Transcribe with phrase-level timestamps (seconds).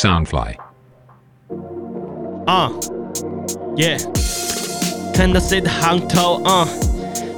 [0.00, 0.54] Soundfly。
[2.46, 2.70] 啊
[3.76, 4.00] ，Yeah，
[5.12, 6.66] 看到谁的行头啊？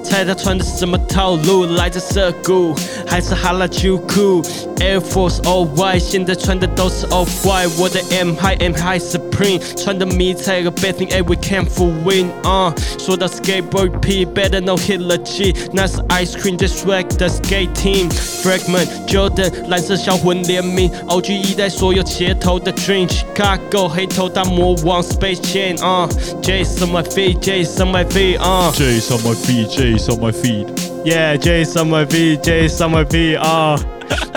[0.04, 1.66] 猜他穿的什么套路？
[1.74, 2.72] 来自涩谷
[3.11, 4.41] 还是哈拉秋裤？
[4.77, 7.71] Air Force All White，现在穿的都是 Off White。
[7.77, 12.29] 我的 M High M High Supreme，穿的迷彩和 Bathing a We Can't for Win。
[12.43, 22.71] 啊，说到 Skateboard P，Better know Hitler G，那是 Ice Cream 最 swag 的 Skate Team。Fragment Jordan 蓝色销魂联名，OG 一代所有切头的
[22.73, 25.83] Dream。Chicago 黑头大魔王 Space Chain。
[25.83, 26.07] 啊，
[26.41, 28.39] Jason my feet，Jason my feet。
[28.39, 28.71] 啊。
[28.75, 30.90] J's on my feet, J's on my feet。
[31.04, 33.76] My feet, J's on my feet 啊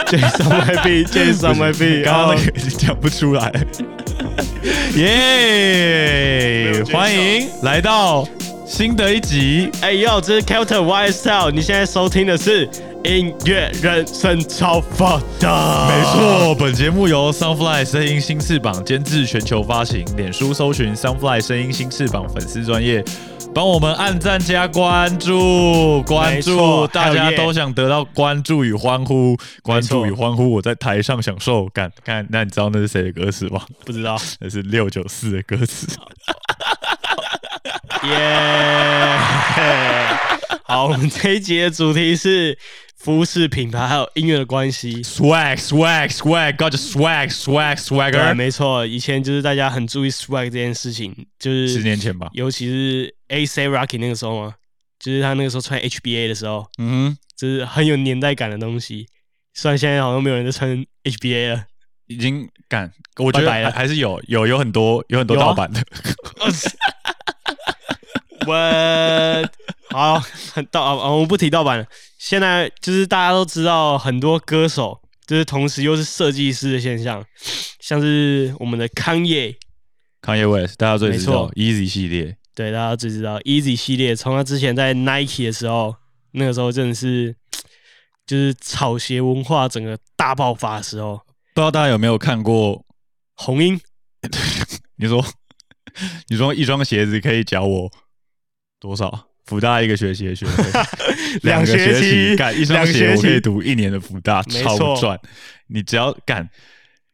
[0.08, 3.52] J's on my feet 啊刚刚那个讲不出来。
[4.96, 6.84] 耶！
[6.92, 8.28] 欢迎来到
[8.66, 9.70] 新的一集。
[9.82, 12.68] 哎呦，这是 Kelton YSL，你现在收听的是
[13.04, 20.04] 音乐人生超发达，没，错，本节目由 Sunfly 声音新翅膀监制，全球发行。
[20.18, 23.04] 脸书搜寻 Sunfly 声音新翅膀粉丝专业，
[23.56, 30.52] 帮我们按赞加关注，关注，大家都想得到关注与欢呼，关注与欢呼。
[30.52, 33.62] 我在台上享受感，看，那你知道那是谁的歌词吗？
[33.86, 35.88] 不知道， 那是六九四的歌词。
[38.04, 39.18] 耶，
[40.68, 42.58] 好，我们这一集的主题是
[43.06, 45.04] 服饰品牌还有音乐的关系。
[45.04, 47.76] Swag, swag, swag, got your swag, swag,
[48.12, 48.34] 对，swagger。
[48.34, 54.56] 没错，以前就是大家很注意 swag 这件事情，就是十年前吧，尤其是 A C Rocky 那个时候嘛，
[55.00, 59.06] 就是他那个时候穿 HBA 的时候，嗯哼，就是很有年代感的东西。
[59.54, 61.64] 虽然现在好像没有人在穿 HBA 了，
[62.08, 65.80] 已经敢，我觉得还还是有有有很多有很多盗版的。
[68.48, 69.50] 我
[69.96, 70.20] 好
[70.54, 71.86] 很盗啊，我们不提盗版了。
[72.18, 77.24] 现在就是大家都知道，很多歌手就是同时又是设计师的现象，
[77.80, 79.56] 像是我们的康业
[80.22, 85.96] ，Kanye West 大家最知道 Easy 系列，对大家最知道 Easy 系列，从他之前在 Nike 的时候，
[86.32, 87.36] 那个时候真的是
[88.26, 91.18] 就是草鞋文化整个大爆发的时候。
[91.54, 92.84] 不知道大家有没有看过？
[93.36, 93.80] 红 鹰
[94.96, 95.24] 你说
[96.30, 97.92] 你说一双鞋子可以缴我
[98.80, 99.28] 多少？
[99.46, 100.64] 福大一个学期的学费，
[101.44, 105.20] 两个学期期干一双鞋我可以读一年的福大，超赚。
[105.68, 106.48] 你只要干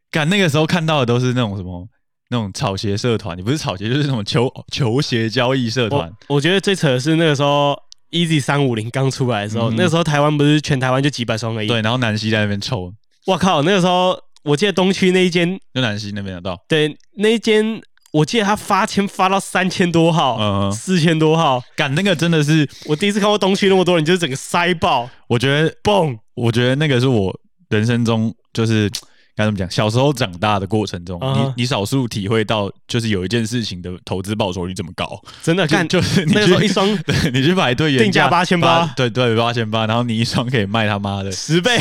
[0.09, 1.87] 干那个时候看到的都是那种什么
[2.29, 6.39] 那种草鞋社团，你不是草鞋就是那种球球鞋交易社团我。
[6.39, 7.77] 觉得最扯的是那个时候
[8.11, 11.67] Easy 三五零刚出来的时候，嗯那个时候台湾不是全台湾就几百双而已。
[11.67, 12.93] 对，，然后南希在那边抽，
[13.25, 17.81] 我靠，那个时候我记得东区那一间，就南溪那边的到，对，那一间
[18.11, 21.63] 我记得他发签发到三千多号，嗯四千多号。
[21.75, 26.17] 赶那个真的是，我第一次看过东区那么多人，就是整个塞爆，我觉得嘣！
[26.33, 27.33] 我觉得那个是我
[27.69, 28.91] 人生中就是
[29.35, 31.19] 该怎么讲，小时候长大的过程中，
[31.55, 41.31] 你你少数体会到，就是有一件事情的投资报酬率这么高， 真的看，就就是 你那个时候去一双对你去排队原定价8800八对对八千八，然后你一双可以卖他妈的。
[41.33, 41.77] 十倍，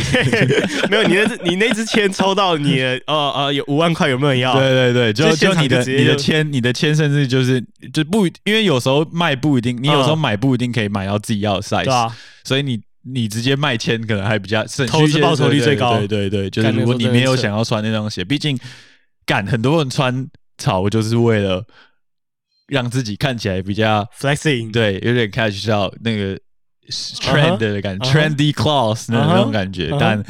[0.90, 4.54] 没有你那只你那支签抽到你呃呃有五万块，有没有人要？
[4.54, 7.60] 对对对，就就你的你的签，你的签甚至就是
[7.92, 12.10] 就不，因为有时候卖不一定，你有时候嗯买不一定可以买到自己要的 size，、
[12.44, 15.98] 所以你你直接卖签可能还比较省投资报酬率最高。
[15.98, 18.58] 对对对对，就是如果你没有想要穿那双鞋，毕竟
[19.24, 20.28] 干很多人穿
[20.58, 21.64] 草就是为了
[22.68, 26.38] 让自己看起来比较 flexing，对，有点 catch 到那个
[26.88, 30.22] trend 的感觉、嗯哼 t r e n d y clothes 那种感觉，但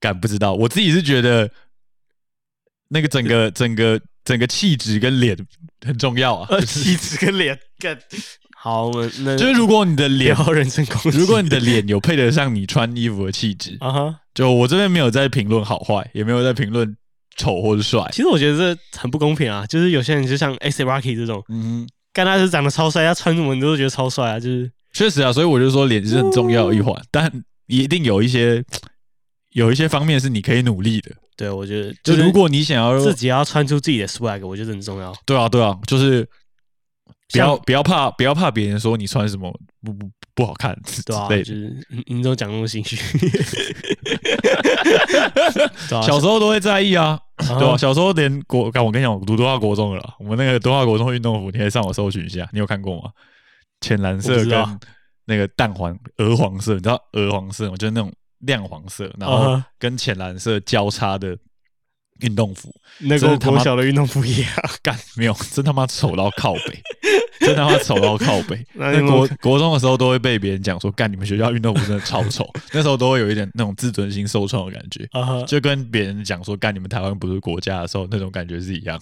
[0.00, 1.50] 敢不知道，我自己是觉得
[2.88, 5.36] 那个整个 整个整个气质跟脸
[5.84, 7.98] 很重要啊，呃，气质跟脸干。
[8.66, 16.96] 好，我们那就是如果你的脸，聊人身攻击，如果你的脸有配得上你穿衣服的气质，啊哈，就我这边没有在评论好坏，也没有在评论
[17.36, 24.68] 丑或者帅，其实我觉得这很不公平啊，就是有些人就像 S Rocky 这种，嗯，干他是长得超帅，他穿什么你都觉得超帅啊，就是。
[24.92, 27.30] 确实啊，所以我就说脸是很重要的一环，但
[27.68, 28.64] 一定有一些
[29.52, 31.12] 有一些方面是你可以努力的。
[31.36, 35.14] 对我觉得就是如果你想要自己要穿出自己的 swag，我觉得很重要。
[35.24, 36.26] 对啊，对啊，就是
[37.32, 39.50] 不要不要怕，不要怕别人说你穿什么
[39.82, 41.44] 不不不好看之对啊，类的。
[41.44, 42.96] 就是你你怎么讲那么心虚？
[45.88, 53.10] 小时候都会在意啊，啊对吧、小时候连国，干我跟你讲，我读多大国中了啦，我们那个多大国中运动服，你可以上网搜寻一下，你有看过吗？
[53.80, 54.78] 浅蓝色跟
[55.26, 57.76] 那个淡黄鹅黄色，你知道鹅黄色吗？
[57.76, 61.36] 就是那种亮黄色，然后跟浅蓝色交叉的
[62.20, 64.50] 运动服，那真的他妈跟我国小的运动服一样。
[64.82, 66.82] 干没有，真他妈丑到靠北，
[67.40, 68.64] 真他妈丑到靠北。
[68.74, 72.48] 那国国中的时候都会被别人讲说，干你们学校运动服真的超丑。
[72.72, 75.08] 那时候都会有一点那种自尊心受创的感觉，
[75.46, 79.00] 就跟别人讲说，干你们台湾不是国家的时候那种感觉是一样。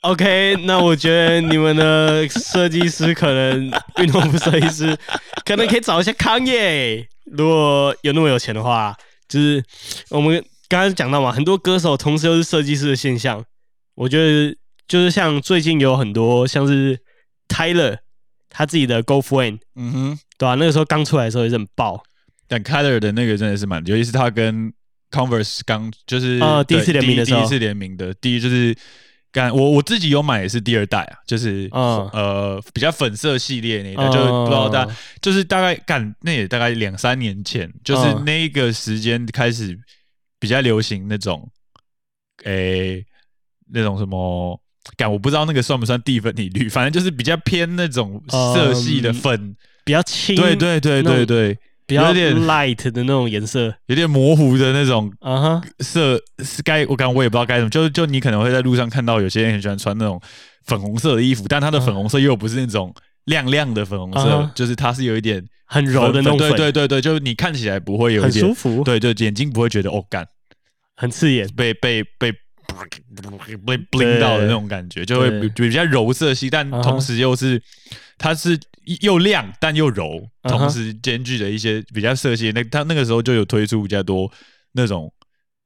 [0.00, 4.98] OK，那我觉得你们的设计师可能运动服设计师
[5.44, 8.96] 可能可以找一下康业，如果有那么有钱的话，
[9.28, 9.64] 就是
[10.08, 13.44] 我们刚刚讲到嘛，很多歌手同时又是设计师的现象。
[13.94, 14.56] 我觉得
[14.88, 16.98] 就是像最近有很多像是
[17.46, 17.98] Tyler
[18.48, 22.02] 他自己的 Go Friend，嗯哼，对吧、那个时候刚出来的时候也是很爆，
[22.48, 24.72] 但 Kyler 的那个真的是蛮，尤其是他跟
[25.10, 27.40] Converse 刚就是对哦第一次联名的时候。
[27.40, 28.74] 第一次联名的，第一就是
[29.30, 32.08] 干我我自己有买也是第二代啊，就是、嗯。
[32.14, 38.24] 呃比较粉色系列那一代，嗯就不知道大家就是大概干那也大概两三年前，就是嗯。
[38.24, 39.78] 那个时间开始
[40.42, 41.48] 比较流行那种
[42.44, 43.02] 诶、
[43.72, 44.60] 那种什么。
[44.96, 51.56] 感我不知道那个算不算蒂芬尼绿，反正就是比较偏那种色系的嗯粉，比较轻，对对对对对，
[51.86, 60.20] 比较有点 light 的那种颜色，有点模糊的那种啊哈，色是该我刚我也不知道该怎么，就就你可能会在路上看到有些人很喜欢穿那种
[60.64, 62.92] 粉红色的衣服，但它的粉红色又不是那种
[63.24, 70.26] 亮亮的粉红色，就是它是有一点很柔的那种对粉，对对对，就是你看起来不会有一很舒，服，对对，眼睛不会觉得哦干。
[70.96, 71.48] 很刺眼。
[71.54, 77.62] 被被被被 bling 到的那种感觉，就会比比较柔色系，但同时又是
[78.18, 78.58] 它是
[79.00, 82.50] 又亮但又柔，同时兼具的一些比较色系。
[82.52, 84.30] 那它那个时候就有推出比较多
[84.72, 85.12] 那种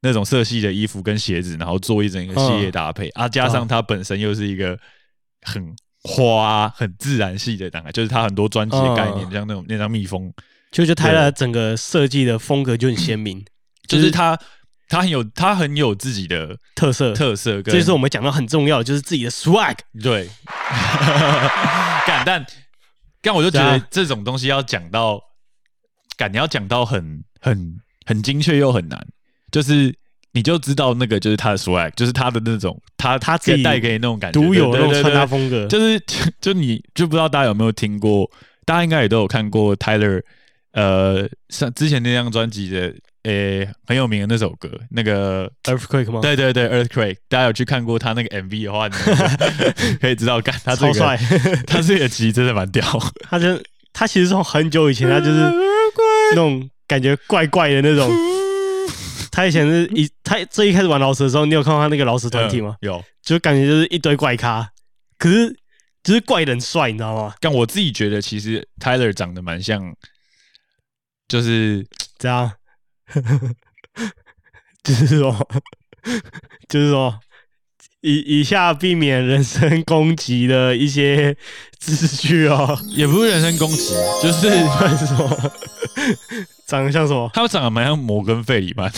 [0.02, 4.78] 那种色系的衣服跟鞋子，然后做一整个系列搭配、啊，加上它本身又是一个
[5.42, 5.74] 很
[6.06, 9.32] 花、很自然系的，大概就是他很多专辑的概念，嗯。
[9.32, 10.32] 像那种那张蜜蜂，
[10.70, 13.44] 就就他的整个设计的风格就很鲜明，
[13.88, 14.38] 就是他
[14.88, 17.12] 他很有他很有自己的特色。
[17.12, 19.76] 特色跟，这就是我们讲到很重要的，就是自己的 swag。
[20.02, 20.28] 对，
[22.06, 22.46] 干但
[23.20, 25.20] 但我就觉得这种东西要讲到，
[26.16, 29.04] 感你要讲到很很很精确又很难，
[29.50, 29.92] 就是
[30.36, 35.98] 你就知道那个就是他的 swag，就是他的那种他他自己带给你那种感觉，独有的那种穿搭对风格，就是
[36.40, 38.30] 就你就不知道大家有没有听过，
[38.66, 40.22] 大家应该也都有看过 Tyler，
[40.72, 42.94] 呃，上之前那张专辑的。
[43.28, 46.20] 诶、很有名的那首歌，那个 earthquake 吗？
[46.20, 48.94] 对对对，Earthquake，大家有去看过他那个 MV 的话，你
[50.00, 51.16] 可以知道，干他这个超帅。
[51.66, 52.84] 他这个其实真的蛮屌，
[53.28, 53.60] 他就
[53.92, 55.40] 他其实从很久以前，他就是
[56.30, 58.08] 那种感觉怪怪的那种。
[59.36, 62.74] 他以前是一他最一开始玩老鼠的时候，你有看到他那个老鼠团体吗？
[62.80, 64.66] 嗯有，就感觉就是一堆怪咖，
[65.18, 65.54] 可是
[66.02, 67.34] 就是怪人帅，你知道吗？
[67.38, 69.94] 但我自己觉得其实 Tyler 长得蛮像，
[71.28, 71.86] 就是
[72.16, 72.50] 这样，
[74.82, 75.48] 就是说，
[76.66, 77.20] 就是说，
[78.00, 81.36] 以以下避免人身攻击的一些
[81.78, 82.80] 字句哦。
[82.86, 83.92] 也不是人身攻击，
[84.22, 84.48] 就是
[84.96, 85.52] 是什么？
[86.66, 87.30] 长得像什么？
[87.32, 88.92] 他长得蛮像摩根费里曼，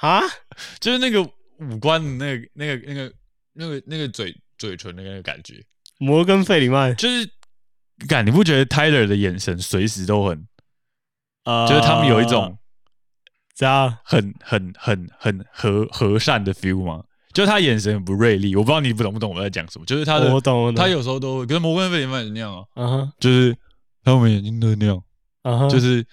[0.00, 0.22] 啊？
[0.78, 3.12] 就是那个五官的那个那个那个
[3.52, 5.62] 那个那个嘴嘴唇的那个感觉，
[5.98, 7.28] 摩根费里曼，就是
[8.08, 10.46] 感你不觉得 Tyler 的眼神随时都很，
[11.44, 12.56] 呃，就是他们有一种
[13.54, 13.98] 这样？
[14.04, 17.04] 很很很很和和善的 feel 吗？
[17.32, 20.76] 就是他眼神很不锐利，我不知道你不懂不懂我在讲什么，就是他的我懂，我懂。
[20.76, 23.56] 他有时候都会，可是摩根费里曼那样啊，嗯哼，就是
[24.02, 25.00] 他们眼睛都是那样，
[25.70, 26.04] 就是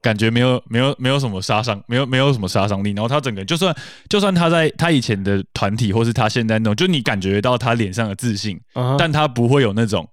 [0.00, 2.90] 感觉没有没有没有什么杀伤，没有没有什么杀伤力。
[2.90, 3.74] 然后他整个就算
[4.08, 8.60] 就算他在他以前的团体，或是他现在那种，就你感觉到他脸上的自信，
[8.98, 10.08] 但他不会有那种，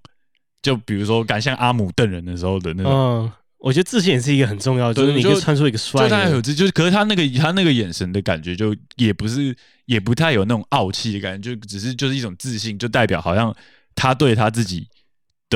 [0.62, 2.92] 就比如说敢像阿姆瞪人的时候的那种。
[2.92, 6.42] 嗯，我觉得自信也是一个很重要的，就是你可以就穿出一个帅就他有的。
[6.42, 13.54] 自，就是可是他那个他那个眼神的感觉，就也不是也不太有那种傲气的感觉，就只是就是一种自信，就代表好像
[13.94, 14.88] 他对他自己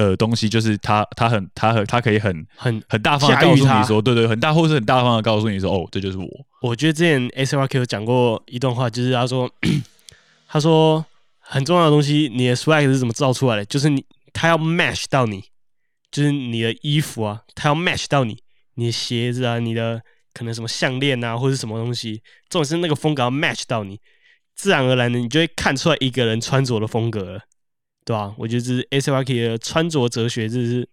[0.04, 6.26] 的东西，就是他他很他很他可以很很，很大方的告诉你说，对对，很大或是很大方的告诉你说，哦，这就是我。
[6.62, 9.50] 我觉得之前 S R Q 有讲过一段话，就是他说，
[10.48, 11.04] 他说
[11.38, 13.64] 很重要的东西，你的 swag 是怎么造出来的？
[13.64, 15.44] 就是你他要 match 到你，
[16.10, 18.38] 就是你的衣服啊，他要 match 到你，
[18.74, 20.02] 你的鞋子啊，你的
[20.34, 24.00] 可能什么项链啊，或者什么东西，重点是那个风格要 match 到你，
[24.54, 27.40] 自然而然的你就会看出来一个人穿着的风格了，
[28.06, 30.88] 对吧、我觉得这是 S R K 的穿着哲学，这是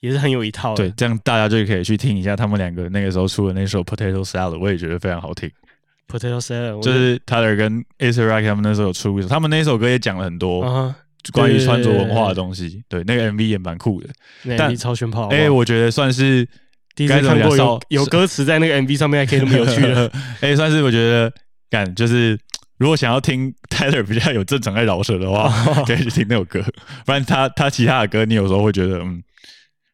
[0.00, 0.84] 也是很有一套的。
[0.84, 5.50] 对，这样大家就可以去听一下他们两个那个时候出的那首 Potato Salad，我也觉得非常好听。
[6.06, 10.96] ，Potato Salad，就是 Tyler 跟 a s e r Rock 他们那时候有出一首，他们那首歌也讲了很多啊哈，
[11.32, 12.84] 关于穿着文化的东西。
[12.86, 14.08] 对，那个 MV 也蛮酷的。
[14.42, 16.46] 那但超炫炮好不好，哎，我觉得算是
[16.94, 21.32] 第一次该怎么看过有有歌词在那个 MV 上面还可以那么有趣的， 哎，算是我觉得
[21.70, 22.38] 感就是
[22.78, 25.48] 如果想要听 Tyler 比较有正常在饶舌的话，
[25.84, 26.60] 可以去听那首歌。
[27.06, 29.22] 不然他他其他的歌，你有时候会觉得嗯，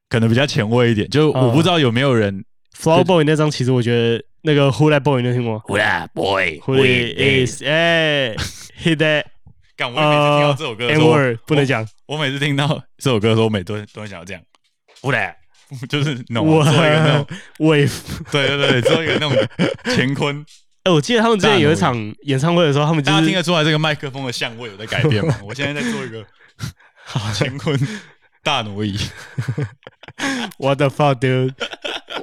[0.09, 1.09] 可能比较前卫一点。
[1.11, 2.45] 就我不知道有没有人
[2.77, 8.35] Flower Boy 那张，其实我觉得那个 Who That Boy 你有听过？Who That Boy？Who is 哎
[8.83, 9.25] ，Hit That？
[9.77, 9.93] 干！
[9.93, 11.15] 我每次听到这首歌的时候，
[11.47, 11.87] 不能讲。
[12.07, 12.67] 我每次听到
[12.99, 14.43] 这首歌的时候，我每都都会想要这样。
[15.03, 15.35] Who That？
[15.89, 17.27] 就是那种做一个那种
[17.59, 17.93] wave，
[18.33, 19.33] 对对对，做一个那种
[19.85, 20.45] 乾坤。
[20.85, 25.39] 哎，我记得他们之前有一场演唱会的时候，他们大家听得出来这个麦克风的相位有在改变吗？
[25.45, 26.25] 我现在在做一个
[27.39, 27.79] 乾坤
[28.43, 28.99] 大挪移。
[30.59, 31.53] What the fuck, dude？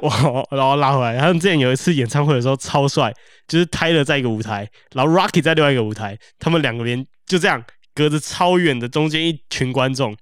[0.01, 1.17] 哇，然后拉回来。
[1.17, 3.13] 他们之前有一次演唱会的时候超帅，
[3.47, 10.15] 就是泰勒在一个舞台，然后 Rocky 在另外一个舞台，他们两个人就这样隔着超远的中间一群观众。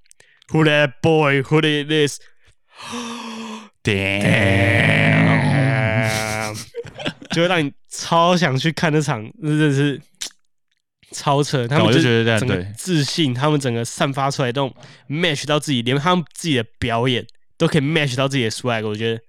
[0.48, 1.42] Who that boy?
[1.42, 2.20] Who is this?
[3.82, 5.15] Damn！
[7.36, 10.00] 就会让你超想去看那场，真的是
[11.10, 11.68] 超扯。
[11.68, 14.74] 他们就觉得整个自信，他们整个散发出来这种
[15.06, 17.26] match 到自己，连他们自己的表演
[17.58, 18.86] 都可以 match 到自己的 swag。
[18.86, 19.20] 我觉得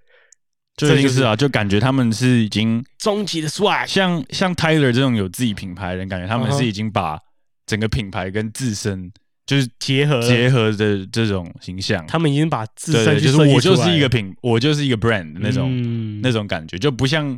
[0.78, 3.86] 这一定是啊，就感觉他们是已经终极的 swag。
[3.86, 7.20] 像像 Tyler 这种有自己品牌的人，感觉他们是已经把
[7.66, 9.12] 整个品牌跟自身。
[9.46, 17.34] 就是结合结合的这种形象，他们已经把自身就是我就是一个品，我就是一个 brand 那种那种感觉，就不像，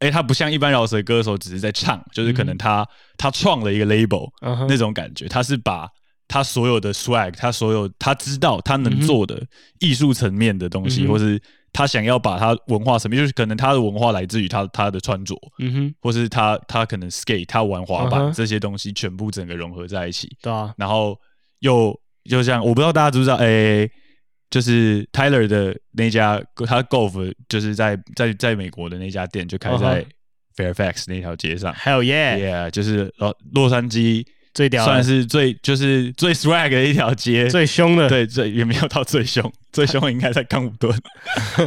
[0.00, 2.86] 哎，他不像一般饶舌歌手只是在唱，就是可能他
[3.16, 4.28] 他创了一个 label
[4.68, 5.88] 那种感觉，他是把
[6.28, 9.42] 他所有的 swag，他所有他知道他能做的
[9.80, 11.40] 艺术层面的东西，或是
[11.72, 21.18] 他想要把他文化层面，就是可能他的文化来自于他他的穿着，嗯哼，或是他他可能 skate，他玩滑板这些东西全部整个融合在一起，对啊，然后。
[21.60, 21.98] 又
[22.28, 23.88] 就像我不知道大家知不知道，哎，
[24.48, 30.06] 就是 Tyler 的那家他 Golf 就是在在在美国的那家店就开在
[30.56, 34.24] Fairfax 那条街上，Hell yeah，Yeah，就是洛洛杉矶
[34.54, 40.96] 最屌，算是最就是最 swag 的一条街，最凶的，对，最也没有到最凶，最凶应该在康普顿。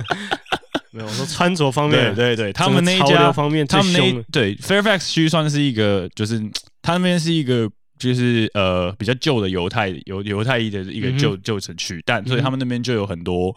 [0.91, 6.39] 没有，我说穿着方面，对对对，他们那一家方面，他们那对 Fairfax 区算是一个，就是
[6.81, 7.69] 他那边是一个。
[8.00, 13.53] 就是呃比较旧的犹太犹犹太裔的一个旧旧城区，但所以他们那边就有很多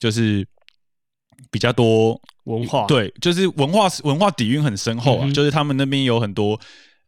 [0.00, 0.46] 就是
[1.50, 5.30] 比较多文化，对，就是文化文化底蕴很深厚啊。
[5.30, 6.58] 就是他们那边有很多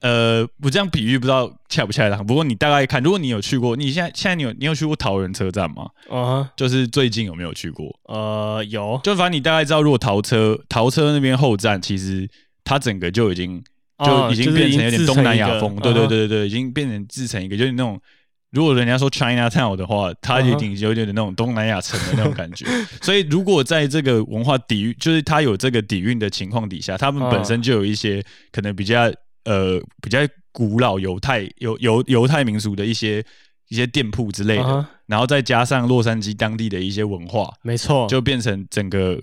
[0.00, 2.25] 呃，我这样比喻不知道恰不恰当。
[2.25, 5.91] 不过你大概看，如果你有去过，你现在现在你有你有去过桃园车站吗？
[6.09, 7.95] 啊，就是最近有没有去过？
[8.05, 8.99] 呃，有。
[9.03, 12.31] 就反正你大概知道，如果桃车桃车那边后站，其实
[12.62, 13.62] 它整个就已经。
[14.04, 18.00] 就已经变成有点东南亚风，对对对对对，已经变成自成一个，就是那种
[18.50, 22.66] 如果人家说 China Town 的话，它也挺有点那种东南亚城的那种感觉。
[23.00, 29.02] 所以如果在这个文化底蕴，就是它有这个底蕴的情况底下，他们本身就有一些可能比较
[29.45, 30.19] 呃比较
[30.50, 33.25] 古老犹太犹犹犹太民俗的一些
[33.69, 39.16] 一些店铺之类的，然后再加上洛杉矶当地的一些文化，没错，就变成整个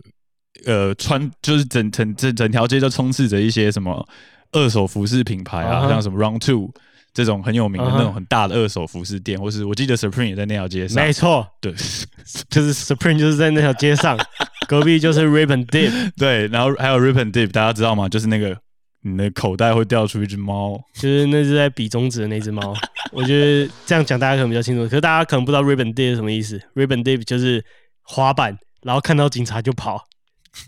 [0.66, 4.08] 呃穿就是整整整整条街都充斥着一些什么。
[4.52, 6.72] 二手服饰品牌啊，像什么 Round Two
[7.14, 11.04] 这种很有名的那种很大的二手服饰店，或是我记得 Supreme 也在那条街上。
[11.04, 11.74] 没错，对，
[12.50, 14.18] 就是 Supreme 就是在那条街上，
[14.70, 16.12] 隔壁就是 Rip and Dip。
[16.16, 18.08] 对，然后还有 Rip and Dip，大家知道吗？
[18.08, 18.56] 就是那个
[19.02, 22.76] 你的口袋会掉出一只猫，就是那只在比中指的那只猫。
[23.12, 26.62] 我觉得这样讲大家可能比较清楚，可是大家可能不知道 Rip and Dip 是什么意思。
[26.76, 27.64] Rip and Dip 就是
[28.04, 30.07] 滑板，然后看到警察就跑。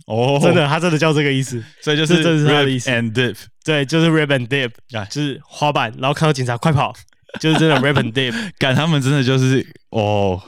[0.07, 2.89] 哦， 真的，他真的叫这个意思，所以就是这是他的意思。
[2.89, 6.93] And dip，对，就是 rip and dip，啊，就是滑板，然后看到警察快跑，
[7.39, 8.33] 就是真的 rip and dip。
[8.57, 10.41] 干，他们真的就是哦，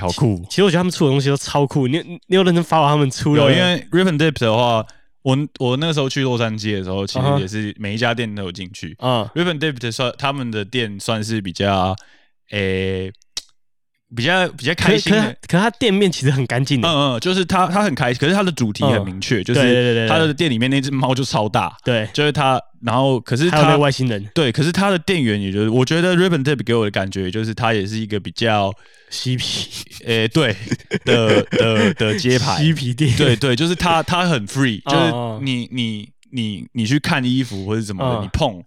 [0.00, 0.44] 好酷。
[0.48, 1.88] 其实我觉得他们出的东西都超酷。
[1.88, 3.42] 你你有认真发 o 他们出的？
[3.42, 4.84] 有，因为 rip and dip 的话，
[5.22, 8.94] 我我那个时候去洛杉矶的时候，其实也是每一家店都有进去。
[8.98, 11.94] 啊，rip and dip 算他们的店算是比较
[12.50, 13.12] 诶。
[14.16, 28.72] 比较比较开心的，可他店面其实很干净的，嗯嗯，就是他他很开心，可是他的主题很明确，就是他的店里面那只猫就超大，对，就是他，然后可是他外星人，对，可是他的店员也就是，我觉得 Ribbon Tip 给我的感觉就是他也是一个比较
[29.10, 29.68] 嬉皮，
[30.06, 30.56] 诶，对
[31.04, 32.56] 的的的街牌。
[32.56, 38.64] 嬉皮店，对对，就是他他很 free，就是你你你你去看衣服或者怎么的，你碰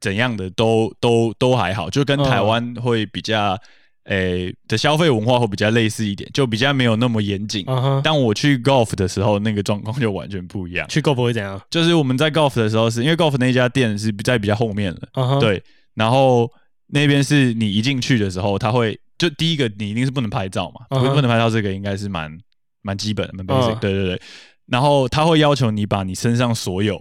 [0.00, 3.58] 怎样的都都都还好，就跟台湾会比较。
[4.04, 7.64] 诶的消费文化会比较类似一点，就比较没有那么严谨。
[8.02, 10.88] 但我去 golf 的时候，那个状况就完全不一样。
[10.88, 11.60] 去 golf 会怎样？
[11.70, 15.38] 就是我们在 golf 的时候，是因为 golf 那家店是在比较后面了。
[15.38, 15.62] 对，
[15.94, 16.50] 然后
[16.88, 22.36] 那边是你一进去的时候，他会就第一个你一定是不能拍照嘛，不不能拍照，这个应该是蛮
[22.82, 23.78] 蛮基本的，蛮 basic。
[23.78, 24.20] 对对对，
[24.66, 27.00] 然后他会要求你把你身上所有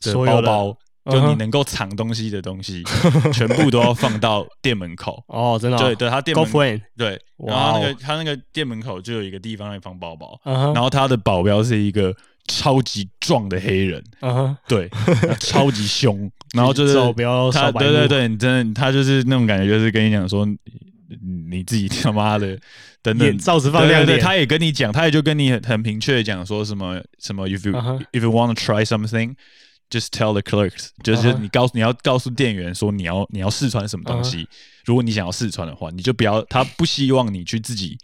[0.00, 2.82] 的包包就你能够藏东西的东西，
[3.32, 5.22] 全部都要放到店门口。
[5.28, 12.14] 哦，真的、哦，对对，他店门 e n 对，然后那哦个他那个店门口就有一个地方让你放包包，然后他的保镖是一个
[12.48, 14.04] 超级壮的黑人，
[14.68, 14.90] 对，
[15.40, 20.58] 超级凶， 然后就是手不要他，对对对，你真的他就是那种感觉，就是跟你讲说，你
[21.48, 22.58] 你自己他妈的
[23.02, 27.72] 等等眼，罩子放对对对，他也跟你讲，他也就跟你很很明确的讲说什么什么，if you、
[28.12, 29.34] if you want to try something。
[29.90, 34.48] Just tell the clerks，就是你告诉你要告诉店员说你要你要试穿什么东西。
[34.84, 37.98] 如果你想要试穿的话，你就不要他不希望你去自己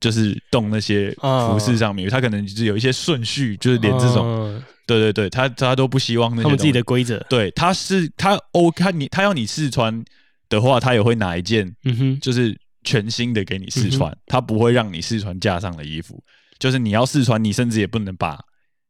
[0.00, 1.46] 就是动那些嗯。
[1.48, 4.62] 服饰上面，他可能就是有一些顺序，就是连这种，嗯。
[4.86, 10.02] 对对对，他他都不希望那些他们自己的规则，对，他是他哦，他你他要你试穿
[10.48, 16.22] 的话，他也会拿一件嗯哼，就是全新的给你试嗯穿，他不会让你试穿架上的衣服，
[16.58, 18.38] 就是你要试穿，你甚至也不能把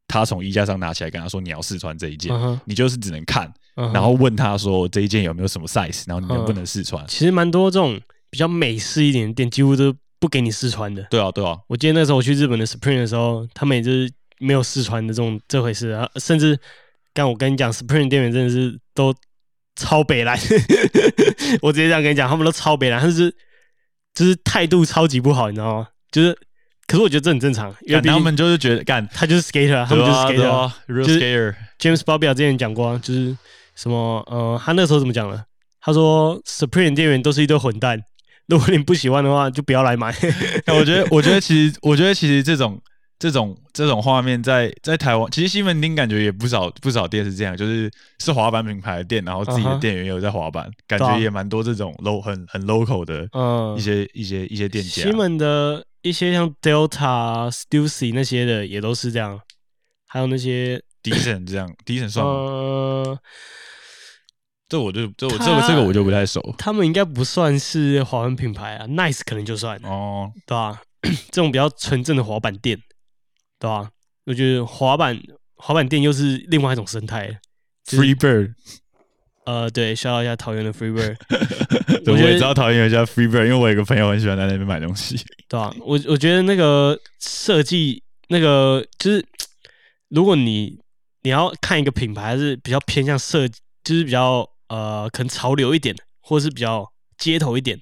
[0.09, 2.33] 他从衣架上拿起来跟他说你要试穿这一件，
[2.65, 3.49] 你就是只能看，
[3.93, 7.05] 然后问他说这一件有没有什么 size，然后你能不嗯能试穿？
[7.07, 7.97] 其实蛮多这种
[8.29, 11.01] 比较美式一点的店，几乎都不给你试穿的。
[11.09, 15.89] 对啊，对啊，我记得那时候我去日本的 Spring 的时候，他们也就是没有试穿的这种这回事。
[15.89, 16.59] 啊，甚至
[17.13, 19.13] 刚我跟你讲，Spring 店员真的是都
[19.75, 20.37] 超北蓝，
[21.61, 23.33] 我直接这样跟你讲，他们都超北蓝，他就是
[24.13, 25.87] 就是态度超级不好，你知道吗？
[26.11, 26.37] 就是，
[26.89, 30.61] 可是我觉得这很正常，因为他们就是觉得干，他就是 skater，啊他们就是 skater 啊。
[30.61, 33.37] 啊，real 就是 skater，James Bobby 之前讲过、啊，就是
[33.75, 35.43] 什么呃，他那时候怎么讲了？
[35.79, 38.01] 他说 Supreme 店员都是一堆混蛋，
[38.47, 40.11] 如果你不喜欢的话，就不要来买。
[40.65, 42.81] 那我觉得，我觉得其实，我觉得其实这种
[43.19, 55.11] 这种这种画面在在台湾，其实西门町感觉也不少不少店是这样，就是是滑板品牌的店，然后自己的店员也有在滑板，感觉也蛮多这种 low 很很 local 的嗯一，些一些一些店家西。
[55.11, 59.39] 门的一些像 Delta、Stussy 那些的也都是这样，
[60.07, 62.31] 还有那些 decent 这样， decent 算吗？
[62.31, 63.19] 呃，
[64.67, 70.31] 这我就这我这他个这个我就不太熟他们应该不算是滑板品牌啊，Nice 可能就算，哦。
[70.45, 70.81] 对吧、
[71.31, 72.79] 这种比较纯正的滑板店，
[73.57, 73.89] 对吧、
[74.25, 75.19] 我觉得滑板
[75.55, 77.39] 滑板店又是另外一种生态。
[77.83, 78.53] 就是 Free Bird，
[79.49, 81.15] 呃，对，shout out 一下桃园的 Freebird，
[82.05, 85.19] 对我我也知道桃园有一家 Free Bird，因为我有一个朋友很喜欢在那边买东西。
[85.47, 89.25] 对啊、我我觉得那个设计，那个就是，
[90.09, 90.77] 如果你
[91.23, 97.75] 你要看一个品牌，还是比较偏向设计，就是比较呃，可能潮流一点，或是比较街头一点，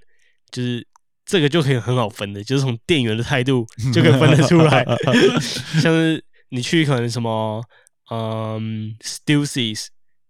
[0.50, 0.88] 就是
[1.26, 4.86] 这个就可以很好分的，就是从店员的态度 就可以分得出来。
[5.84, 7.62] 像是你去可能什么，
[8.10, 9.78] 嗯，Stussy、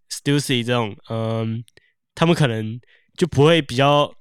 [0.10, 1.64] Stussy 这种，嗯，
[2.16, 2.80] 他们可能
[3.16, 4.14] 就不会比较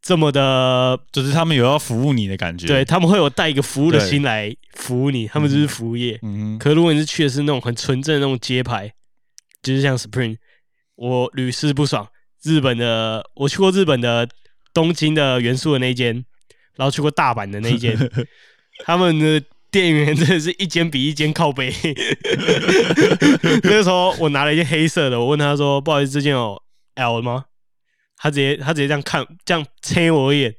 [0.00, 2.66] 这么的就是他们有要服务你的感觉。
[2.66, 6.18] 对，他们会有带一个服务的心来服务你，他们就是服务业。
[6.22, 8.92] 嗯，可如果你是去的是那种很纯正的那种街牌，
[9.62, 10.36] 就是像 Spring，
[10.94, 12.08] 我屡试不爽。
[12.42, 14.28] 日本的，我去过日本的
[14.72, 16.24] 东京的元素的那一间，
[16.76, 17.98] 然后去过大阪的那一间，
[18.84, 21.72] 他们的店员真的是一间比一间靠背。
[23.62, 26.62] 那个时候我拿了一件黑色的，我问他说：“不好意思，这件有
[26.94, 27.44] L 吗？”
[28.18, 30.54] 他直接他直接这样看，这样啐我一眼，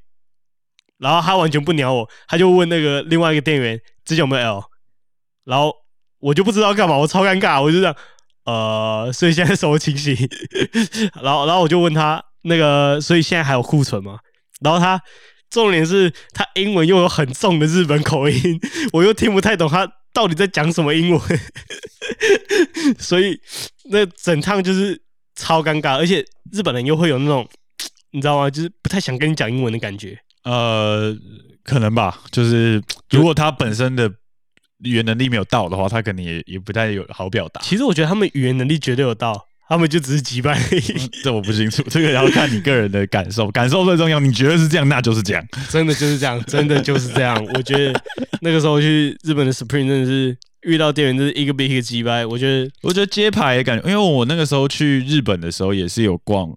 [0.99, 4.63] 然后他完全不鸟我，他就问那个另外一个店员这件有没有 L，
[5.45, 5.73] 然后
[6.19, 7.95] 我就不知道干嘛，我超尴尬，我就这样，
[8.45, 10.15] 呃，所以现在什么情形？
[11.23, 14.19] 然后然后我就问他那个，所以现在还有库存吗？
[14.61, 15.01] 然后他
[15.57, 18.59] 重点是他英文又有很重的日本口音，
[18.93, 21.21] 我又听不太懂他到底在讲什么英文，
[22.99, 23.39] 所以
[23.89, 25.01] 那整趟就是
[25.35, 27.47] 超尴尬，而且日本人又会有那种
[28.11, 28.49] 你知道吗？
[28.49, 30.19] 就是不太想跟你讲英文的感觉。
[30.43, 31.15] 呃，
[31.63, 34.07] 可能吧，就是如果他本身的
[34.83, 37.59] 语言能力没有到的话，他可能也也不太有好表达。
[37.61, 41.09] 其实我觉得他们语言能力绝对有到，他们就只是击败而已。
[41.23, 44.19] 这我不清楚，这个要看你个人的感受，感受最重要。
[44.19, 45.45] 你觉得是这样，那就是这样。
[45.69, 47.35] 真的就是这样，真的就是这样。
[47.53, 48.01] 我觉得
[48.41, 52.25] 那个时候去日本的 Supreme 真的是遇到店员，就是一个比一个击败。
[52.25, 56.49] 我觉得我觉得街牌的感觉，因为我那个时候去日本的时候也是有逛，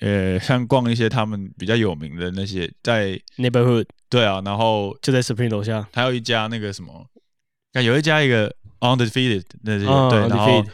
[0.00, 7.06] 呃，像逛一些他们比较有名的那些，在 Neighborhood 对啊，然后就在 Supreme 楼下，还有一家那个什么，
[7.72, 10.64] 啊有一家一个 Undefeated 那些、嗯对，然后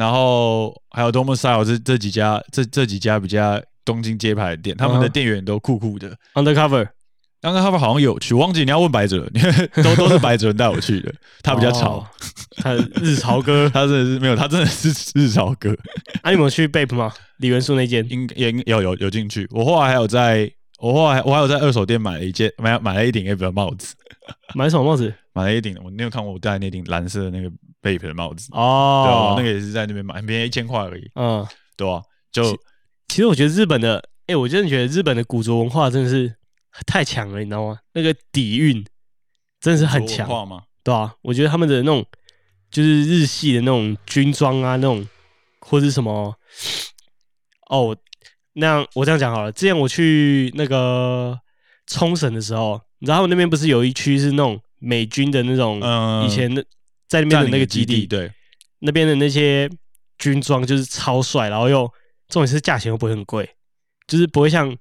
[0.00, 6.16] 然后还有 Domicile 这这几家这这几家比较东京街牌的店，他们的嗯店员都酷酷的。
[6.32, 6.88] Undercover，
[7.42, 11.12] 刚刚他们好像有去，忘记你要问白哲，因 为都都是白哲带我去的，
[11.44, 12.06] 他比较潮，哦，
[12.56, 13.68] 他日潮哥。
[13.74, 15.70] 他真的是没有，他真的是日潮哥，
[16.22, 17.12] 啊，你们有去 Bape 吗？
[17.36, 18.02] 李元素那间？
[18.08, 19.46] 应也应有有有进去。
[19.50, 23.94] 我后来还有在，我后来我还有在二手店买了一件，买买了一顶 A 的帽子，
[24.54, 25.12] 买什么帽子？
[25.34, 27.50] 买了一顶，我你有看过我戴那顶蓝色的那个
[27.82, 32.02] Bape 的帽子哦，对那个也是在那边买，很便宜，一千块而已，嗯，对吧？
[32.30, 32.44] 就
[33.08, 36.34] 其实我觉得日本的，哎、我真的觉得日本的古着文化真的是
[36.86, 37.78] 太强了，你知道吗？
[37.94, 38.84] 那个底蕴
[39.60, 40.62] 真的是很强，文化吗？
[40.84, 42.04] 对啊，我觉得他们的那种
[42.70, 45.06] 就是日系的那种军装啊，那种
[45.60, 46.34] 或是什么，
[47.68, 47.96] 哦，
[48.52, 49.50] 那样我这样讲好了。
[49.50, 51.38] 之前我去那个
[51.86, 56.64] 冲绳的时候，你知道他们那边不是有一区是那种美军的那种，嗯以前的
[57.10, 58.32] 在那边的那个基地，对，
[58.78, 59.68] 那边的那些
[60.16, 61.90] 军装就是超帅，然后又
[62.28, 63.50] 重点是价钱又不会很贵，
[64.06, 64.74] 就是不会像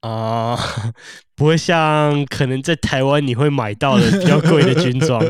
[0.00, 0.58] 啊、
[1.36, 5.22] 不会像可能在台湾你会买到的比较贵的军装。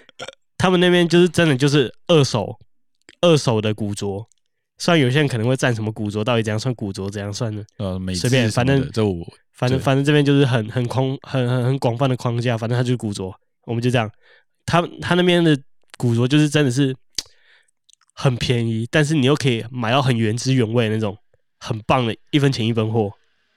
[0.58, 2.58] 他们那边就是真的就是二手
[3.22, 4.28] 二手的古着，
[4.76, 7.64] 虽然有些人可能会占什么古着，到底怎样算古着，怎样算呢？
[7.78, 14.10] 呃，美随便反正这我反正反正这边就是很很空很很很广泛的框架，反正它就是古着，我们就这样。
[14.66, 15.56] 他他那边的
[15.96, 16.94] 古着就是真的是
[18.12, 21.16] 很便宜，但是你又可以买到很原汁原味那种
[21.58, 23.12] 很棒的一分钱一分货，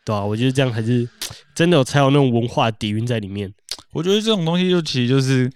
[0.06, 1.08] 对吧、我觉得这样才是
[1.56, 3.54] 真的有才有那种文化底蕴在里面。
[3.91, 5.52] 我觉得这种东西就其实就是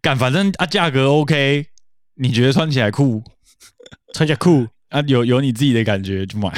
[0.00, 1.66] 干，反正啊价格 OK，
[2.14, 3.22] 你觉得穿起来酷
[4.14, 6.52] 穿起来酷， 啊，有有你自己的感觉就买，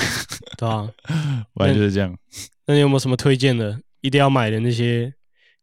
[0.59, 0.89] 对啊、
[1.55, 2.15] 反正就是这样。
[2.67, 5.15] 那你有没有什么推荐的一定要买的那些？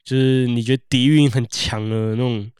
[0.04, 2.51] 就是你觉得底蕴很强的那种，有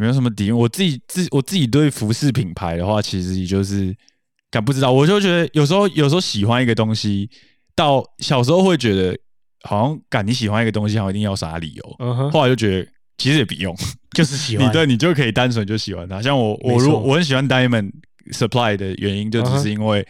[0.00, 0.56] 没有什么底蕴？
[0.56, 3.94] 我自己自我自己对服饰品牌的话，其实也就是
[4.50, 7.28] 敢不知道，我就觉得有时候有时候喜欢一个东西，
[7.76, 9.14] 到小时候会觉得
[9.62, 13.76] 好像敢你喜欢一个东西，好像一定要啥理由，嗯哼，后来就觉得其实也不用，
[14.12, 16.22] 就是喜你欢， 对你就可以单纯就喜欢它。
[16.22, 17.92] 像我我如我很喜欢 Diamond
[18.32, 20.06] Supply 的原因，就只是因为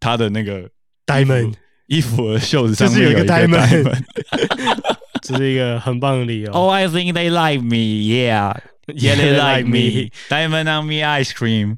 [0.00, 0.70] 它的那个
[1.06, 1.52] Diamond，
[1.88, 4.02] 衣服的袖子上就是有一个 diamond。
[5.24, 6.52] 这是一个很棒的理由。
[6.52, 7.76] Oh, I think they like me.
[7.76, 8.54] Yeah,
[8.92, 10.10] they like me.
[10.28, 11.76] Diamond on me ice cream.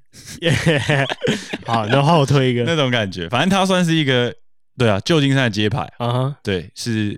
[1.67, 4.35] 好，然后我推一个，那种感觉，反正它算是一个
[4.79, 7.17] 对啊，旧金山的街牌，啊哈，对，是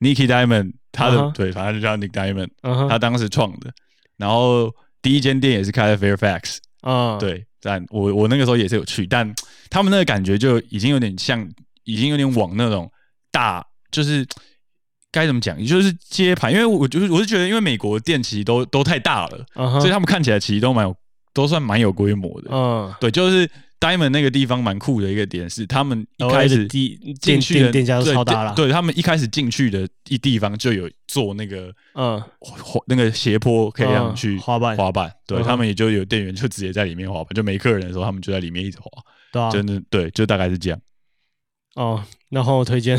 [0.00, 2.50] Nicky Diamond 他的对，反正就叫 Nick Diamond，
[2.88, 3.72] 他当时创的。
[4.16, 9.30] 然后第一间店也是开在 Fairfax，啊，，对，但我我那个时候也是有去，但
[9.68, 11.46] 他们那个感觉就已经有点像，
[11.84, 12.90] 已经有点往那种
[13.30, 14.26] 大，就是
[15.12, 19.46] 该怎么讲，也就是接盘，因为我就是我是觉得，因为美国的店其实都都太大了，
[19.80, 20.94] 所以他们看起来其实都蛮有，
[21.32, 22.50] 都算蛮有规模的。
[22.52, 23.48] 嗯，对，就是
[23.80, 34.76] Diamond 那个地方蛮酷的一个点是，他们一开始的地店进去的店店家都对超大了，对对他们一开始进去的一地方就有做那个嗯，滑那个斜坡可以让去滑板。
[34.76, 38.90] 滑板，对他们也就有店员就直接在里面滑板，就没客人的时候他们就在里面一直滑，
[39.32, 40.78] 对啊，真的对，就大概是这样。
[41.74, 42.02] 哦，
[42.36, 42.98] 然后我推荐，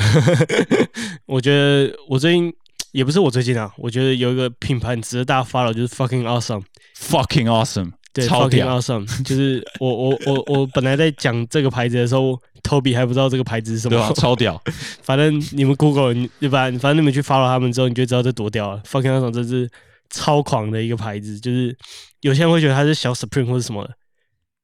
[1.27, 2.51] 我觉得我最近
[2.91, 6.63] 也不是我最近啊，我觉得有一个品牌值得大家 follow，就是 fucking awesome。
[6.99, 12.31] Fucking awesome，对，fucking awesome，就是我我我我本来在讲这个牌子的时候
[12.63, 14.59] ，Toby 还不知道这个牌子是什么，超屌，
[15.03, 16.63] 反正你们 Google，你对吧？
[16.71, 18.81] 反正你们去 follow 他们之后，你就知道这多屌了。
[18.87, 19.69] Fucking awesome，这是
[20.09, 21.77] 超狂的一个牌子，就是
[22.21, 23.93] 有些人会觉得它是小 Supreme 或者什么的，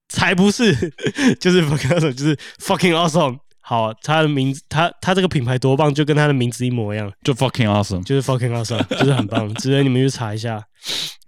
[0.10, 0.74] 才不是，
[1.40, 3.38] 就是 Fucking awesome，就是 Fucking awesome。
[3.66, 8.04] 好，他的名字，他他这个品牌多棒，就跟他的名字一模一样，就 fucking awesome。
[8.04, 10.62] 就是 Fucking awesome，就是很棒， 值得你们去查一下。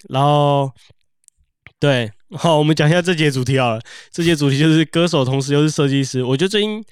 [0.09, 0.69] 然后，
[1.79, 3.81] 对，好，我们讲一下这节主题好了。
[4.11, 6.21] 这节主题就是歌手，同时又是设计师。
[6.23, 6.83] 我觉得最近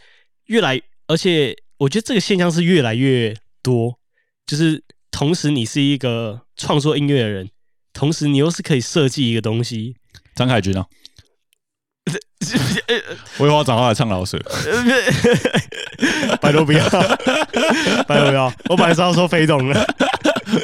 [0.46, 4.00] 越来，而且我觉得这个现象是越来越多，
[4.48, 7.50] 就是同时你是一个创作音乐的人，
[7.92, 9.96] 同时你又是可以设计一个东西。
[10.36, 10.86] 张凯军啊，
[13.38, 14.40] 我以后要找他来唱老舍。
[16.42, 16.84] 拜托不要，
[18.08, 19.76] 拜托不要，我本来是要说飞董的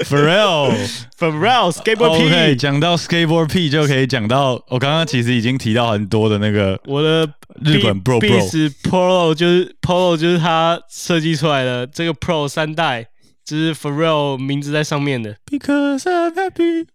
[0.04, 0.76] For real。
[1.18, 7.26] ，Pharrell Skateboard OK，P，讲到 skateboard P 就可以讲到，我刚刚其实已经提到很多的那个我的
[7.64, 13.08] 日本 Bro Bro，是 Polo，就是 Polo，就是他设计出来的这个 Pro 三代，
[13.44, 15.36] 就是 Pharrell 名字在上面的。
[15.46, 16.88] Because I'm happy。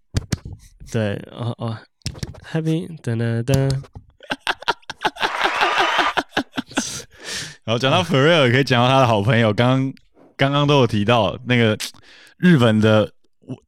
[0.92, 1.78] 对，哦哦
[2.52, 3.82] ，Happy，噔噔噔，
[7.64, 9.94] 然后讲到 f e r r e l 可以讲到他的好朋友，刚刚
[10.36, 11.76] 刚刚都有提到那个
[12.36, 13.10] 日本的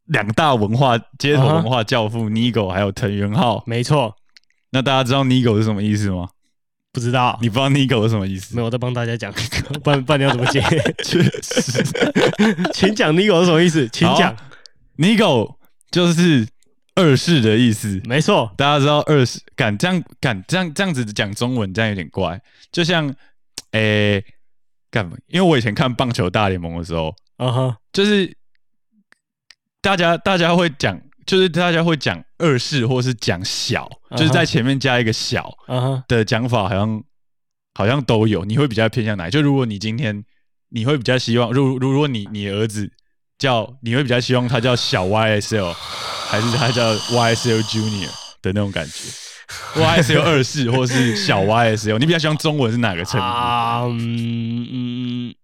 [0.07, 3.63] 两大文化街头文化教父 Nigo 还有藤原浩。
[3.67, 4.15] 没错，
[4.71, 6.29] 那大家知道 Nigo 是什么意思吗？
[6.93, 8.55] 不知道，你不知道 Nigo 是什么意思？
[8.55, 9.33] 没有我在帮大家讲，
[9.85, 10.61] 不然不然你要怎么接？
[11.05, 11.83] 确实
[12.73, 13.89] 请讲 Nigo 是什么意思？
[13.91, 14.35] 请讲。
[14.97, 15.57] ，Nigo
[15.91, 16.47] 就是
[16.95, 18.01] 二世的意思。
[18.05, 22.41] 没错，大家知道二世敢这样敢这样这样子讲中文，这样有点怪。
[22.73, 23.15] 就像
[23.73, 24.25] 诶
[24.91, 25.17] 干嘛？
[25.27, 28.37] 因为我以前看棒球大联盟的时候，嗯哼，就是
[29.81, 37.03] 大家大家会讲就是大家会讲二世或是讲小，就是在前面加一个小啊哈，的讲法，好像
[37.75, 38.45] 好像都有。
[38.45, 39.29] 你会比较偏向哪？
[39.29, 40.25] 就如果你今天
[40.71, 42.91] 你会比较希望，如如如果你你儿子
[43.39, 48.93] 叫，你会比较希望他叫小 YSL，还是他叫 YSL Junior 的那种感觉
[49.77, 53.27] YSL 二世或是小 YSL，你比较喜欢中文是哪个称呼？
[53.27, 55.35] 啊，嗯嗯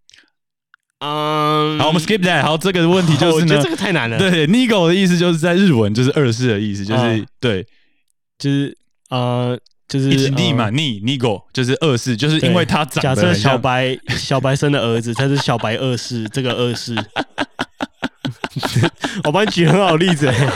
[1.01, 2.43] 嗯，好，我们 skip that。
[2.43, 7.67] 好，这个问题就是呢我觉得这，个太难了，，对 Nigo 的意思就是在日文就是二世的意思，就是、嗯对
[8.38, 8.77] 就是
[9.11, 16.95] 呃，就是一起逆嘛呃逆 Nigo 就是二世，就是因为他长假设小白小白生的儿子，他是小白二世，这个二世，
[19.25, 20.49] 我帮你举很好的例子、欸，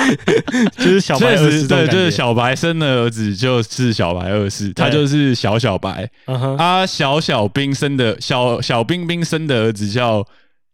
[0.78, 6.08] 就是小白对，就是小白生的儿子就是小白二世，他就是小小白。
[6.26, 10.26] 嗯哼，啊，小小兵生的小小兵兵生的儿子叫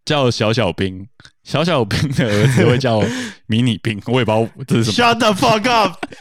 [0.04, 1.06] 叫小小兵，
[1.42, 3.02] 小小兵的儿子会叫
[3.46, 5.14] 迷你兵，我也不知道这是什么。
[5.14, 6.12] Shut the fuck up！Shut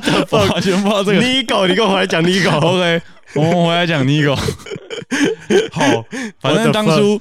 [0.00, 0.52] the 我 fuck！
[0.52, 1.20] 完全不知道这个。
[1.20, 2.50] 你狗，你跟我回来讲你狗。
[2.50, 3.02] OK，
[3.34, 4.36] 我们回来讲 Nigo。
[5.72, 6.04] 好，
[6.40, 7.20] 反正当初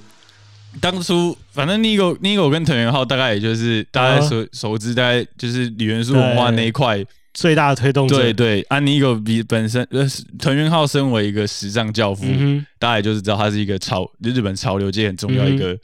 [0.80, 4.22] 当初反正 Nigo Nigo 跟藤原浩大概也就是大家啊。
[4.22, 7.04] 熟熟知，大概就是李元素文化那一块。
[7.32, 10.06] 最大的推动者，对对，安 Nigo 比本身呃
[10.40, 15.78] 藤原浩身为一个时尚教父，嗯大家也就是知道他是一个潮日本潮流界很重要一个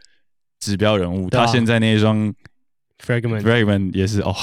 [0.60, 1.30] 指标人物。
[1.30, 2.34] 他现在那一双
[3.06, 3.42] ，Fragment。
[3.42, 4.36] Fragment 也是哦，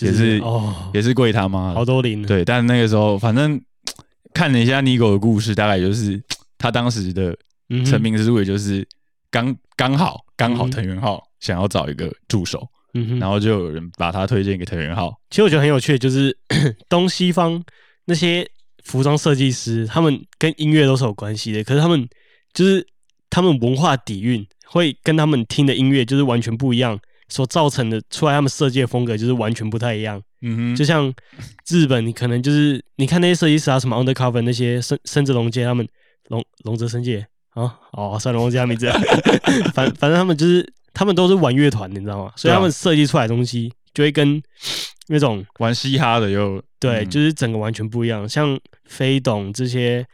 [0.00, 1.74] 也是哦，也是贵他妈的。
[1.74, 3.60] 好多零，对，但那个时候反正
[4.32, 6.22] 看了一下 Nigo 的故事，大概就是
[6.62, 7.36] 他当时的
[7.84, 8.86] 成名之路，也就是
[9.30, 15.12] 刚刚好刚好嗯藤原浩想要找一个助手，嗯，然后就有人把他推荐给藤原浩。
[15.30, 16.36] 其实我觉得很有趣，的就是
[16.88, 17.62] 东西方
[18.04, 18.48] 那些
[18.84, 22.08] 服装设计师，他们跟音乐都是有关系的，可是他们
[22.52, 22.86] 就是
[23.28, 26.98] 他们文化底蕴会跟他们听的音乐就是完全不一样，
[27.28, 30.22] 所造成的出来他们设计的风格就是完全不太一样。
[30.42, 31.12] 嗯哼，就像
[31.68, 35.88] 日本，你可能就是你看那些设计师啊，什么 Undercover 那些深深泽龙介他们
[36.32, 38.94] 龙龙泽生界啊，哦，算了，忘记他名字了，
[39.74, 42.32] 反反正他们就是他们都是玩乐团的，你知道吗？
[42.36, 44.42] 所以他们设计出来的东西就会跟
[45.08, 48.26] 那种玩嘻哈的又对，嗯就是整个完全不一样。
[48.26, 50.06] 像飞董这些，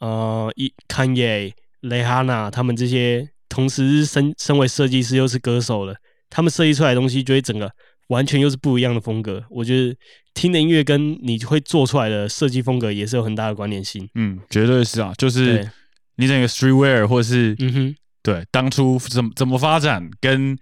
[0.00, 1.52] 呃，一康也、
[1.82, 5.94] 蕾哈娜他们这些，同时是身身为设计师又是歌手的，
[6.28, 7.70] 他们设计出来的东西就会整个
[8.10, 9.42] 完全又是不一样的风格。
[9.48, 9.96] 我觉得
[10.34, 14.08] 听的音乐跟你会做出来的设计风格也是有很大的关联性。
[14.14, 15.68] 嗯，绝对是啊，就是，
[16.16, 20.58] 你整个 streetwear 或是嗯哼，对，当初怎么怎么发展，跟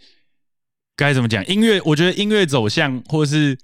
[0.95, 3.57] 该怎么讲音乐，我觉得音乐走向或是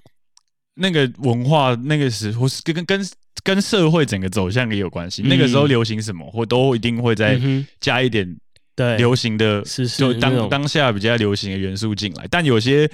[0.77, 3.09] 那个文化那个时，或是跟跟跟
[3.43, 5.23] 跟社会整个走向也有关系。
[5.23, 7.39] 嗯那个时候流行什么，或都一定会再
[7.81, 8.37] 加一点
[8.75, 12.27] 对，流行的，是是就当当下比较流行的元素进来。
[12.31, 12.91] 但有些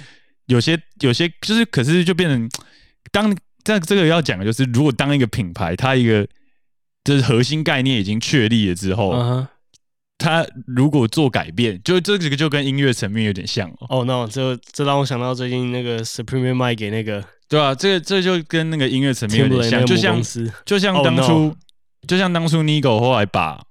[0.51, 2.49] 有些有些就是，可是就变成
[3.11, 6.27] 当这这个要讲的就是，如果当一个品牌，它一个
[7.03, 9.47] 就是核心概念已经确立了之后，
[10.17, 20.21] 它如果做改变，就这个就跟音乐层面有点像哦，哦、no，这这让我想到最近那个 Supreme 卖给那个对啊，这个这就跟那个音乐层面有点像，那个就像
[20.65, 21.55] 就像 Oh, 当 no 初
[22.07, 23.63] 就像当初 Nigo 后来把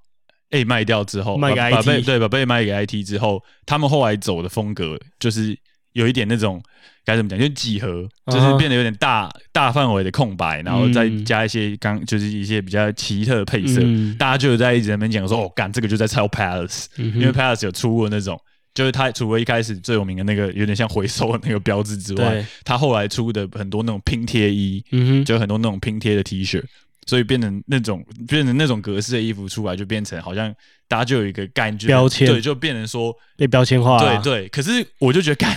[0.50, 5.56] A 卖掉之后，卖给把把 IT 被对把被卖给 IT 之后，他们后来走的风格就是
[5.92, 6.62] 有一点那种
[7.04, 11.24] 该怎么讲，就是几何，就是变得有点大大范围的空白，然后再嗯。
[11.24, 14.16] 加一些刚就是一些比较奇特的配色，嗯。
[14.16, 18.40] 大家就有在一直在那边讲说，哦，干这个就在抄 Palace，嗯因为 Palace 有出过那种。
[18.72, 24.82] 就是他除了一开始最有名的那个有点像回收的那个标志之外对，他后来出的很多那种拼贴衣，
[25.26, 26.62] 就很多那种拼贴的 T 恤，
[27.04, 30.54] 所以变成那种变成那种格式的衣服出来，就变成好像
[30.90, 34.48] 大家就有一个感觉，标签对，就变成说，被标签化了，对对。
[34.48, 35.56] 可是我就觉得，干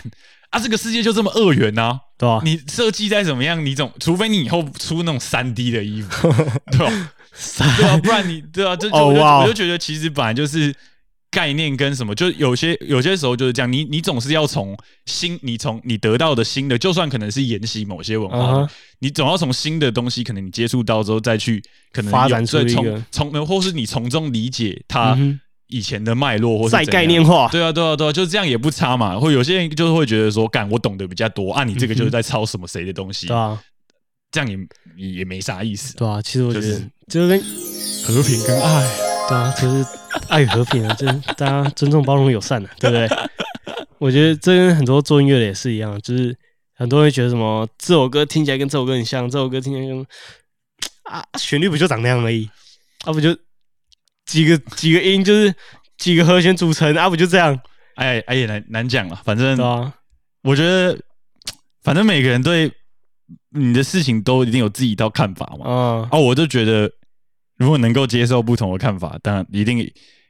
[0.51, 2.39] 啊，这个世界就这么二元呐、对吧？
[2.43, 6.31] 你设计再怎么样，你总除非你以后出那种三 D 的衣服，
[6.71, 7.11] 对吧？
[7.77, 10.73] 对啊，不然你对啊，这就我就觉得其实本来就是。
[11.33, 18.69] 概念跟什么，就有些有些时候就是这样，你你总是要从新，你从你得到的新的，就算可能是沿袭某些文化
[18.99, 23.03] 你总要从新的东西，可能你接触到之后再去可能发展出一个。
[23.11, 25.17] 从从或是你从中理解它
[25.67, 29.19] 以前的脉络，或是再概念化，对啊，对啊，对啊，就是这样也不差嘛。
[29.19, 33.59] 或有些人就是会觉得说，干我懂得比较多啊，你这个就是在抄什么谁的东西，对啊，
[34.31, 34.57] 这样也
[34.95, 35.95] 也也没啥意思。
[35.95, 37.37] 对啊，其实我觉得就是
[38.05, 38.87] 和平跟爱，
[39.27, 39.85] 对啊，就是
[40.29, 43.07] 爱与和平啊，就是大家尊重、包容、友善的、对不对？
[43.99, 46.35] 我觉得这跟很多做音乐的也是一样，就是
[46.75, 50.05] 很多人觉得什么这首歌听起来跟这首歌很像，这首歌听起来跟
[51.03, 52.49] 啊旋律不就长那样而已，
[53.05, 53.35] 啊不就
[54.25, 55.53] 几个几个音就是
[55.97, 57.59] 几个和弦组成，啊不就这样？
[57.95, 59.93] 哎哎也难难讲了，反正啊，
[60.41, 60.97] 我觉得，
[61.83, 62.71] 反正每个人对
[63.51, 65.65] 你的事情都一定有自己一套看法嘛。
[65.67, 66.91] 嗯，啊，我就觉得，
[67.57, 69.79] 如果能够接受不同的看法，当然一定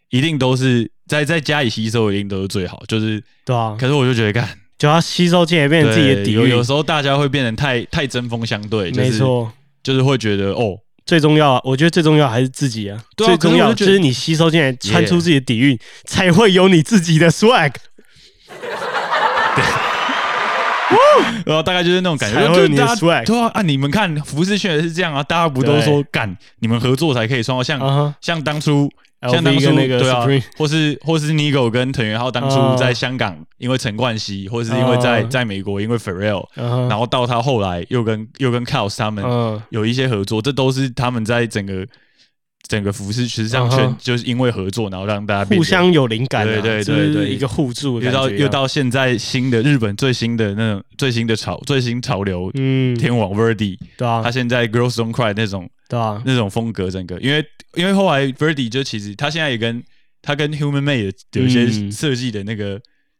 [0.09, 2.83] 一定都是在在家里吸收，一定都是最好。
[2.87, 6.39] 就是，对啊，可是我就觉得，干就要吸收进来，变成自己的底蕴。
[6.39, 13.03] 有有时候大家会变成太太针锋相对，就是没，错，就是会觉得哦，最重要啊，我觉得最重要还是自己啊。
[13.15, 17.73] 最重要就是你吸收进来，穿出自己的底蕴，才会有你自己的 swag。
[21.45, 28.89] 然后大概就是那种感觉，才会有你的就是大家 swag 对啊，啊，你们看服饰圈也是这样啊，大家不都说干，你们合作才可以创造像像当初
[29.21, 30.27] 像当初那个对啊
[30.57, 41.87] 或是或是 Nigo 跟藤原浩当初哦在香港因为陈冠希，或是因为在哦在美国因为哼然后到他后来又跟又跟 Kaos 他们嗯有一些合作，这都是他们在整个
[42.67, 54.21] 整个服饰时尚圈就是因为合作，然后让大家互相有灵感啊，对对对对一个互助又到又到现在新的日本最新的那种最新的潮最新潮流嗯，天王 Verdi，对啊。
[54.23, 57.45] 他，现在 Girls Don't Cry 那种对啊，那种风格，整个因为
[57.75, 59.83] 因为后来 Verdi 就其实他现在也跟
[60.21, 61.91] 他跟 Human Made 有一些嗯。
[61.91, 62.79] 设计的那个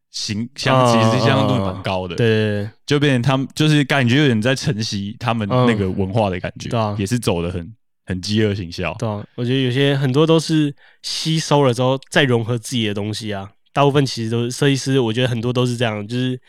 [0.10, 5.66] 形象，哦其实相当度蛮高的，对对对，就变成他们就是感觉有点在承袭他们嗯。
[5.68, 7.70] 那个文化的感觉，也是走的很
[8.06, 8.94] 很饥饿行销。
[8.96, 13.50] 对啊，我觉得有些很多都是吸收了之后再融合自己的东西啊。
[13.72, 16.40] 大部分其实都是设计师，我觉得很多都是这样，就是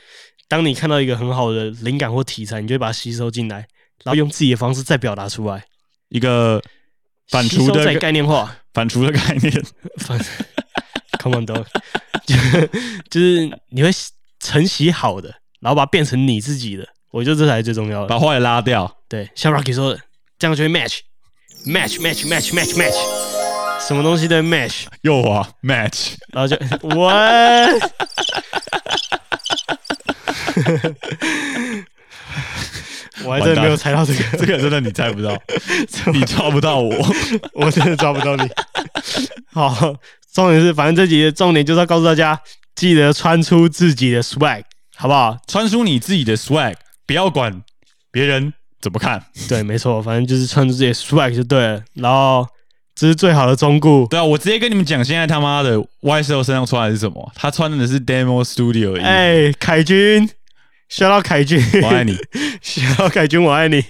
[0.48, 3.66] 当你看到一个很好的灵感或题材，你就会把它吸收进来，
[4.04, 5.64] 然后用自己的方式再表达出来，
[6.10, 6.62] 一个
[7.28, 8.56] 反刍的概念化。
[8.74, 9.52] 反刍的概念，
[9.98, 10.18] 反
[11.22, 11.64] Come on dog，
[12.26, 12.34] 就
[13.08, 13.90] 就是你会
[14.40, 18.08] 承袭好的，然后把它变成你自己的，我觉得这才是最重要的。
[18.08, 18.92] 把坏的拉掉。
[19.08, 20.00] 对，像 Rocky 说的，
[20.40, 20.98] 这样就会 match，match
[21.64, 22.94] match match match match，match，
[23.87, 27.09] 什么东西都 match，又滑 match，然后就我，
[33.24, 35.37] 我还真的没有猜到这个， 这个真的你猜不到，
[36.12, 36.94] 你抓不到我。
[37.55, 38.48] 我真的抓不到你。
[39.53, 39.94] 好，
[40.33, 42.38] 重点是，反正这集的重点就是要告诉大家，
[42.74, 44.62] 记得穿出自己的 swag，
[44.96, 45.38] 好不好？
[45.46, 46.74] 穿出你自己的 swag，
[47.07, 47.62] 不要管
[48.11, 48.53] 别人
[48.84, 49.20] 怎么看。
[49.48, 51.82] 对，没错，反正就是穿出自己的 swag 就对了。
[51.94, 52.46] 然后
[52.94, 54.06] 这是最好的忠告。
[54.06, 57.32] 对啊，我直接跟你们讲，现在他妈的 YSL 身上穿的是什么？
[57.34, 59.00] 他穿的是 Demo Studio。
[59.02, 60.28] 哎，凯军，
[60.90, 62.14] 笑到凯军，我爱你。
[62.60, 63.82] 笑到凯军，我爱你。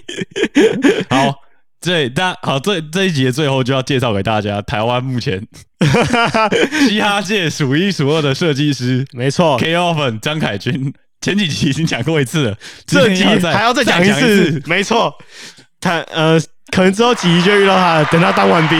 [1.11, 1.41] 好，
[1.81, 5.45] 这大好这这一集的最后就要介绍给大家，台湾目前
[6.87, 10.93] 嘻哈界数一数二的设计师没错，K Oven 张凯军。
[11.25, 15.11] 前几集已经讲过一次了，这集还要再讲一一次，没错。
[15.81, 16.39] 他呃，
[16.71, 18.79] 可能之后几集就遇到他了，等他当完兵，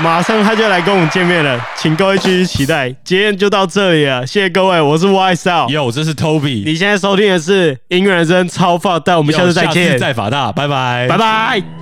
[0.00, 2.88] 马上他就来跟我们见面了，请各位继续期待。
[3.02, 5.68] 今天就到这里了，谢谢各位，我是 Y Style。
[5.68, 11.18] 哟，这是 Toby，你现在收听的是音乐人生超放，但我们下次再下见，再法大，拜拜，拜。
[11.18, 11.81] 拜。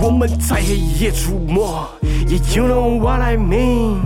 [0.00, 1.60] 我们在黑夜出没
[2.02, 3.96] ，Yeah you know what I mean。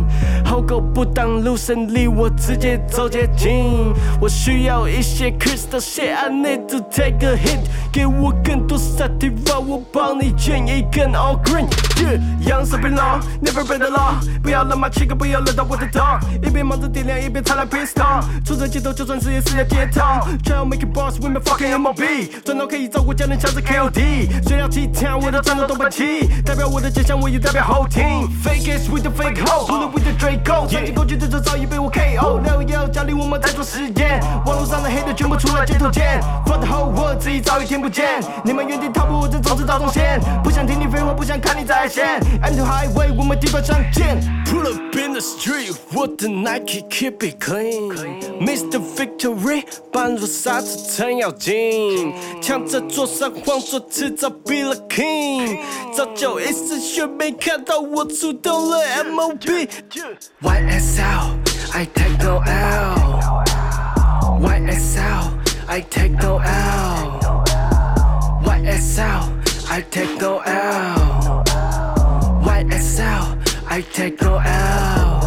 [0.44, 7.60] 好狗不当路胜离我直接走捷径，我需要一些 crystal shit，I need to take a hit，
[7.92, 11.66] 给我更多 sativa，我帮你卷一根 all green。
[11.96, 20.00] Yeah，养生变老，never been the law，不要让马七个，不要惹到我的 dog，一边忙着点亮，一边擦亮 pistol，出这街头就算是也是要街头
[20.42, 28.04] ，try to make it boss，women fucking MOB，赚到可以照顾家人，像是 KOD，虽然其他我的战斗都被霸气，代表我的家乡，我也代表后庭。
[28.44, 32.40] Fake is with the fake hoe，不能 with the Draco，曾经过去的这早已被我 KO。
[32.40, 36.20] 六幺家里我们在做实验，网络上的黑的全部出来街头见。
[36.46, 40.20] For the whole world，自己早已听不见，你们原地踏步，我正走着大中线。
[40.44, 42.20] 不想听你废话，不想看你在线。
[42.42, 44.22] I'm the highway，我们地板上见。
[44.46, 48.80] Pull up in the street，我的 Nike keep it clean，Mr.
[48.94, 52.12] Victory，般若刹车程咬金，
[52.42, 55.58] 抢着桌上晃作迟早 be the king，
[55.93, 67.43] 早就一丝血没看到我出动了 MOB。YSL，I take no L。YSL, I take no L.
[68.43, 69.23] YSL,
[69.69, 71.43] I take no L.
[72.43, 75.20] YSL, I take no L.